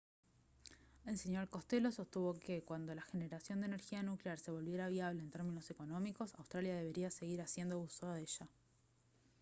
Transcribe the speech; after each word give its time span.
el 1.05 1.15
sr 1.19 1.47
costello 1.47 1.91
sostuvo 1.91 2.39
que 2.39 2.63
cuando 2.63 2.95
la 2.95 3.03
generación 3.03 3.59
de 3.59 3.67
energía 3.67 4.01
nuclear 4.01 4.39
se 4.39 4.49
volviera 4.49 4.87
viable 4.89 5.21
en 5.21 5.29
términos 5.29 5.69
económicos 5.69 6.33
australia 6.39 6.75
debería 6.75 7.11
seguir 7.11 7.39
haciendo 7.39 7.77
uso 7.79 8.07
de 8.09 8.21
ella 8.23 8.49